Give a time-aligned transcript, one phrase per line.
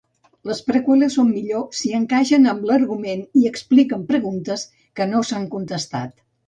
[0.51, 4.69] Les preqüeles són millors si encaixen amb l'argument i expliquen preguntes
[5.01, 6.23] que no s'han contestat.